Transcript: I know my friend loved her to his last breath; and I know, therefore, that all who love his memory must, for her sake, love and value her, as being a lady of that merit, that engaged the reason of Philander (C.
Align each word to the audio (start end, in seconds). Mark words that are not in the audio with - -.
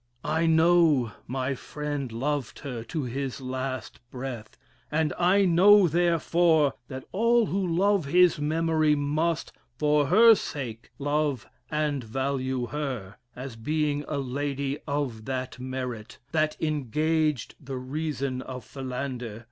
I 0.25 0.47
know 0.47 1.11
my 1.27 1.53
friend 1.53 2.11
loved 2.11 2.57
her 2.61 2.83
to 2.85 3.03
his 3.03 3.39
last 3.39 3.99
breath; 4.09 4.57
and 4.91 5.13
I 5.13 5.45
know, 5.45 5.87
therefore, 5.87 6.73
that 6.87 7.03
all 7.11 7.45
who 7.45 7.67
love 7.67 8.05
his 8.05 8.39
memory 8.39 8.95
must, 8.95 9.51
for 9.77 10.07
her 10.07 10.33
sake, 10.33 10.89
love 10.97 11.47
and 11.69 12.03
value 12.03 12.65
her, 12.69 13.17
as 13.35 13.55
being 13.55 14.03
a 14.07 14.17
lady 14.17 14.79
of 14.87 15.25
that 15.25 15.59
merit, 15.59 16.17
that 16.31 16.57
engaged 16.59 17.53
the 17.59 17.77
reason 17.77 18.41
of 18.41 18.65
Philander 18.65 19.35
(C. 19.35 19.39